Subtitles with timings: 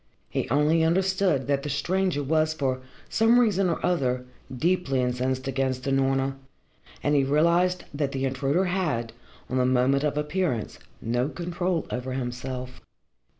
[0.31, 5.83] He only understood that the stranger was for some reason or other deeply incensed against
[5.85, 6.37] Unorna,
[7.03, 9.13] and he realised that the intruder had,
[9.47, 12.81] on the moment of appearance, no control over himself.